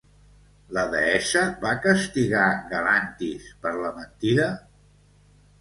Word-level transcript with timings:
La 0.77 0.85
deessa 0.93 1.43
va 1.65 1.75
castigar 1.83 2.47
Galantis 2.73 3.53
per 3.67 3.75
la 3.85 3.93
mentida? 3.99 4.49